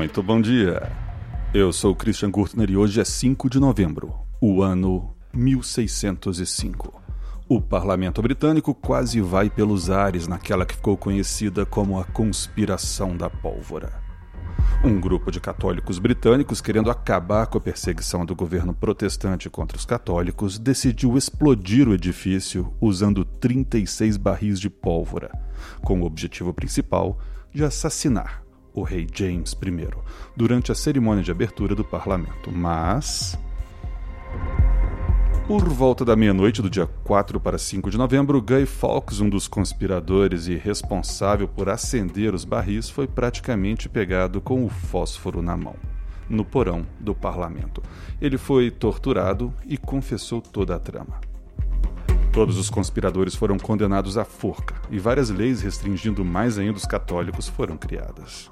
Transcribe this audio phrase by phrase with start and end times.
[0.00, 0.90] Muito bom dia.
[1.52, 7.02] Eu sou Christian Gurtner e hoje é 5 de novembro, o ano 1605.
[7.46, 13.28] O parlamento britânico quase vai pelos ares naquela que ficou conhecida como a Conspiração da
[13.28, 13.92] Pólvora.
[14.82, 19.84] Um grupo de católicos britânicos, querendo acabar com a perseguição do governo protestante contra os
[19.84, 25.30] católicos, decidiu explodir o edifício usando 36 barris de pólvora,
[25.82, 27.18] com o objetivo principal
[27.52, 29.88] de assassinar o rei James I,
[30.36, 32.50] durante a cerimônia de abertura do parlamento.
[32.52, 33.38] Mas.
[35.46, 39.48] Por volta da meia-noite do dia 4 para 5 de novembro, Guy Fawkes, um dos
[39.48, 45.74] conspiradores e responsável por acender os barris, foi praticamente pegado com o fósforo na mão,
[46.28, 47.82] no porão do parlamento.
[48.20, 51.29] Ele foi torturado e confessou toda a trama.
[52.32, 57.48] Todos os conspiradores foram condenados à forca e várias leis restringindo mais ainda os católicos
[57.48, 58.48] foram criadas.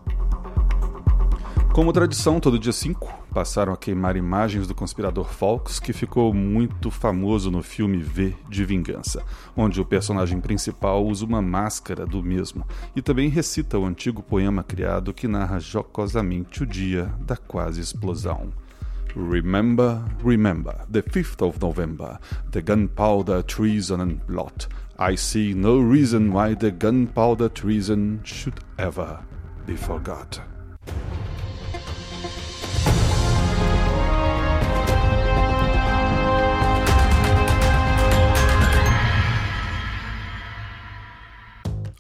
[1.73, 6.91] Como tradição, todo dia 5 passaram a queimar imagens do conspirador Fawkes, que ficou muito
[6.91, 9.23] famoso no filme V de Vingança,
[9.57, 14.65] onde o personagem principal usa uma máscara do mesmo e também recita o antigo poema
[14.65, 18.49] criado que narra jocosamente o dia da quase explosão.
[19.15, 22.19] Remember, remember, the 5th of November,
[22.51, 24.67] the gunpowder treason and plot.
[24.99, 29.25] I see no reason why the gunpowder treason should ever
[29.67, 30.41] be forgot.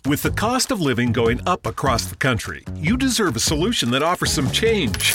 [0.06, 4.02] With the cost of living going up across the country, you deserve a solution that
[4.02, 5.12] offers some change.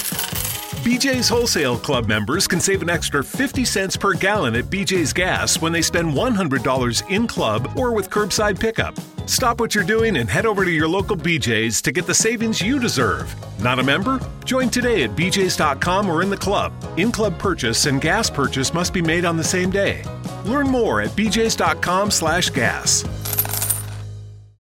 [0.83, 5.61] BJ's Wholesale Club members can save an extra 50 cents per gallon at BJ's Gas
[5.61, 8.93] when they spend $100 in club or with curbside pickup.
[9.25, 12.61] Stop what you're doing and head over to your local BJ's to get the savings
[12.61, 13.33] you deserve.
[13.61, 14.19] Not a member?
[14.43, 16.73] Join today at BJ's.com or in the club.
[16.97, 20.03] In club purchase and gas purchase must be made on the same day.
[20.43, 23.22] Learn more at BJ's.com slash gas.